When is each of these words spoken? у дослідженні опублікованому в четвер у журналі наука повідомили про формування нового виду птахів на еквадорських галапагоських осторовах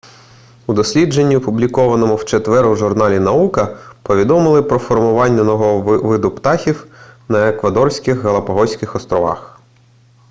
у 0.67 0.73
дослідженні 0.73 1.37
опублікованому 1.37 2.15
в 2.15 2.25
четвер 2.25 2.67
у 2.67 2.75
журналі 2.75 3.19
наука 3.19 3.77
повідомили 4.03 4.63
про 4.63 4.79
формування 4.79 5.43
нового 5.43 5.81
виду 5.99 6.31
птахів 6.31 6.87
на 7.27 7.49
еквадорських 7.49 8.19
галапагоських 8.21 8.95
осторовах 8.95 9.59